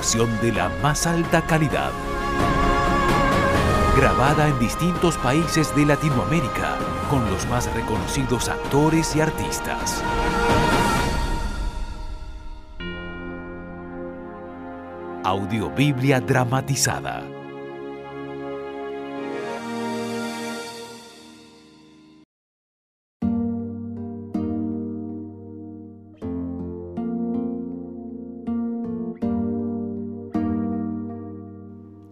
[0.00, 1.90] De la más alta calidad.
[3.94, 6.78] Grabada en distintos países de Latinoamérica
[7.10, 10.02] con los más reconocidos actores y artistas.
[15.22, 17.22] Audiobiblia dramatizada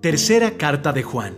[0.00, 1.34] Tercera carta de Juan.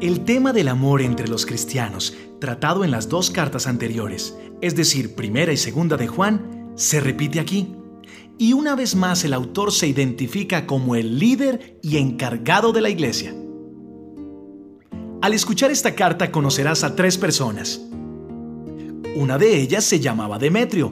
[0.00, 5.14] El tema del amor entre los cristianos, tratado en las dos cartas anteriores, es decir,
[5.14, 7.76] primera y segunda de Juan, se repite aquí.
[8.38, 12.88] Y una vez más el autor se identifica como el líder y encargado de la
[12.88, 13.34] iglesia.
[15.20, 17.78] Al escuchar esta carta conocerás a tres personas.
[19.16, 20.90] Una de ellas se llamaba Demetrio,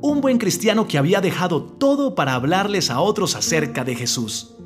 [0.00, 4.56] un buen cristiano que había dejado todo para hablarles a otros acerca de Jesús.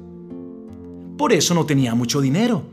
[1.17, 2.65] Por eso no tenía mucho dinero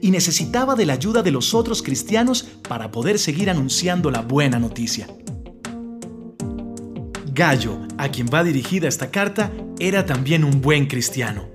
[0.00, 4.58] y necesitaba de la ayuda de los otros cristianos para poder seguir anunciando la buena
[4.58, 5.08] noticia.
[7.32, 11.46] Gallo, a quien va dirigida esta carta, era también un buen cristiano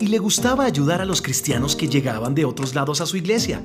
[0.00, 3.62] y le gustaba ayudar a los cristianos que llegaban de otros lados a su iglesia.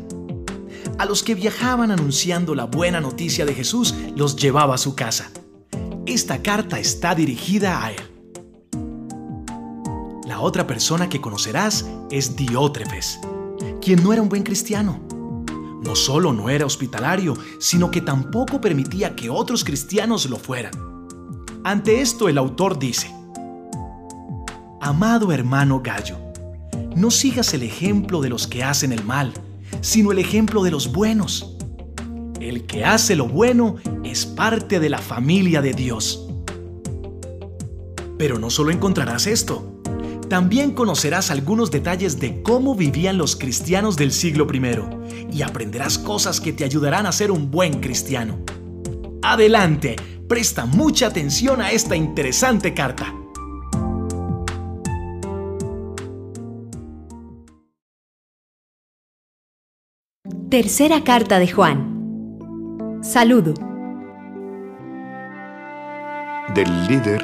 [0.98, 5.32] A los que viajaban anunciando la buena noticia de Jesús, los llevaba a su casa.
[6.06, 8.02] Esta carta está dirigida a él.
[10.28, 13.20] La otra persona que conocerás es Diótrefes,
[13.82, 15.00] quien no era un buen cristiano.
[15.82, 20.74] No solo no era hospitalario, sino que tampoco permitía que otros cristianos lo fueran.
[21.64, 23.10] Ante esto el autor dice,
[24.82, 26.18] Amado hermano Gallo,
[26.96, 29.34] no sigas el ejemplo de los que hacen el mal,
[29.80, 31.56] sino el ejemplo de los buenos.
[32.40, 36.28] El que hace lo bueno es parte de la familia de Dios.
[38.18, 39.81] Pero no solo encontrarás esto,
[40.32, 46.40] también conocerás algunos detalles de cómo vivían los cristianos del siglo I y aprenderás cosas
[46.40, 48.40] que te ayudarán a ser un buen cristiano.
[49.22, 49.98] Adelante,
[50.30, 53.14] presta mucha atención a esta interesante carta.
[60.50, 63.00] Tercera carta de Juan.
[63.04, 63.54] Saludo.
[66.56, 67.22] Del líder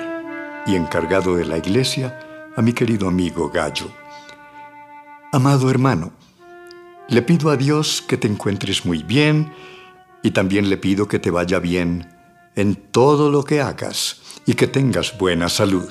[0.65, 2.19] y encargado de la iglesia,
[2.57, 3.85] a mi querido amigo Gallo.
[5.31, 6.11] Amado hermano,
[7.07, 9.53] le pido a Dios que te encuentres muy bien
[10.23, 12.09] y también le pido que te vaya bien
[12.55, 15.87] en todo lo que hagas y que tengas buena salud.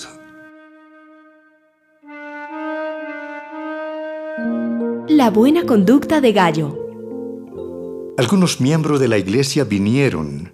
[5.08, 6.76] La buena conducta de Gallo.
[8.18, 10.52] Algunos miembros de la iglesia vinieron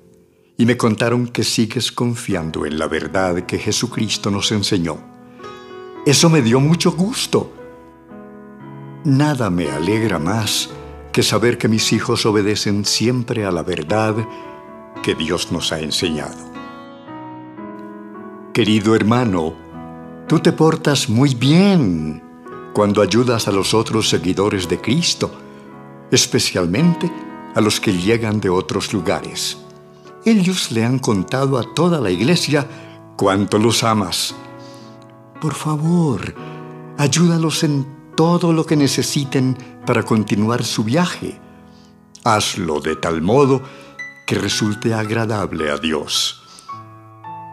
[0.58, 5.11] y me contaron que sigues confiando en la verdad que Jesucristo nos enseñó
[6.04, 7.52] eso me dio mucho gusto.
[9.04, 10.70] Nada me alegra más
[11.12, 14.16] que saber que mis hijos obedecen siempre a la verdad
[15.02, 16.50] que Dios nos ha enseñado.
[18.52, 19.54] Querido hermano,
[20.26, 22.22] tú te portas muy bien
[22.74, 25.30] cuando ayudas a los otros seguidores de Cristo,
[26.10, 27.10] especialmente
[27.54, 29.58] a los que llegan de otros lugares.
[30.24, 32.66] Ellos le han contado a toda la iglesia
[33.16, 34.34] cuánto los amas
[35.42, 36.36] por favor,
[36.98, 37.84] ayúdalos en
[38.14, 41.40] todo lo que necesiten para continuar su viaje.
[42.22, 43.60] Hazlo de tal modo
[44.24, 46.44] que resulte agradable a Dios.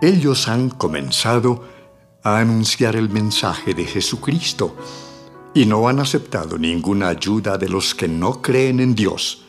[0.03, 1.63] Ellos han comenzado
[2.21, 4.75] a anunciar el mensaje de Jesucristo
[5.55, 9.45] y no han aceptado ninguna ayuda de los que no creen en Dios.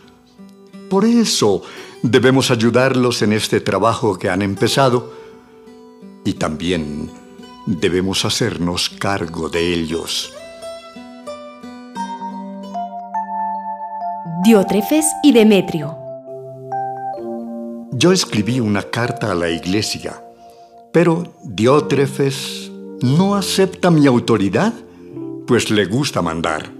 [0.88, 1.60] Por eso
[2.02, 5.12] debemos ayudarlos en este trabajo que han empezado
[6.24, 7.19] y también
[7.78, 10.32] debemos hacernos cargo de ellos.
[14.42, 15.96] Diótrefes y Demetrio.
[17.92, 20.22] Yo escribí una carta a la iglesia,
[20.92, 22.70] pero Diótrefes
[23.02, 24.72] no acepta mi autoridad,
[25.46, 26.72] pues le gusta mandar.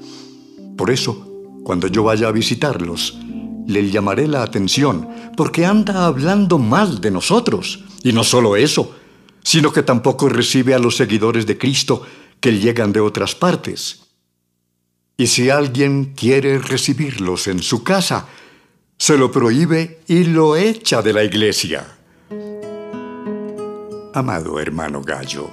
[0.76, 1.26] Por eso,
[1.62, 3.18] cuando yo vaya a visitarlos,
[3.66, 7.84] le llamaré la atención, porque anda hablando mal de nosotros.
[8.02, 8.94] Y no solo eso,
[9.42, 12.06] sino que tampoco recibe a los seguidores de Cristo
[12.40, 14.02] que llegan de otras partes.
[15.16, 18.28] Y si alguien quiere recibirlos en su casa,
[18.96, 21.98] se lo prohíbe y lo echa de la iglesia.
[24.14, 25.50] Amado hermano Gallo,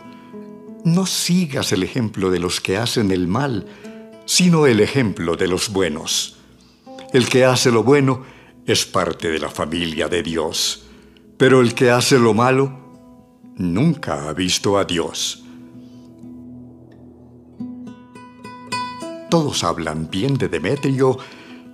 [0.83, 3.66] no sigas el ejemplo de los que hacen el mal,
[4.25, 6.38] sino el ejemplo de los buenos.
[7.13, 8.25] El que hace lo bueno
[8.66, 10.86] es parte de la familia de Dios,
[11.38, 12.87] pero el que hace lo malo
[13.57, 15.44] nunca ha visto a Dios.
[19.30, 21.18] Todos hablan bien de Demetrio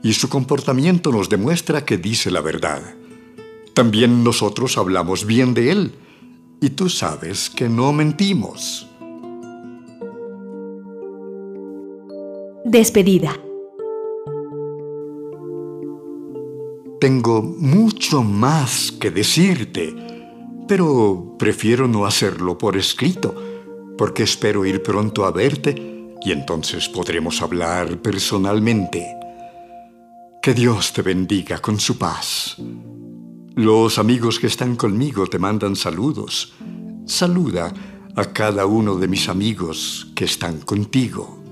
[0.01, 2.95] y su comportamiento nos demuestra que dice la verdad.
[3.74, 5.95] También nosotros hablamos bien de él
[6.62, 8.88] y tú sabes que no mentimos.
[12.65, 13.35] Despedida.
[17.00, 20.12] Tengo mucho más que decirte,
[20.68, 23.36] pero prefiero no hacerlo por escrito,
[23.98, 29.06] porque espero ir pronto a verte y entonces podremos hablar personalmente.
[30.42, 32.57] Que Dios te bendiga con su paz.
[33.56, 36.54] Los amigos que están conmigo te mandan saludos.
[37.06, 37.74] Saluda
[38.16, 41.43] a cada uno de mis amigos que están contigo.